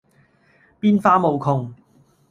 [0.79, 1.73] 變化無窮